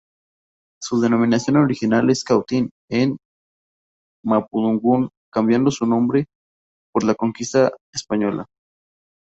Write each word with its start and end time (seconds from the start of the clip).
Su 0.81 0.99
denominación 0.99 1.57
original 1.57 2.09
es 2.09 2.23
Cautín 2.23 2.71
en 2.89 3.17
mapudungun, 4.25 5.09
cambiando 5.31 5.69
su 5.69 5.85
nombre 5.85 6.25
por 6.91 7.03
la 7.03 7.13
conquista 7.13 7.71
española. 7.93 8.47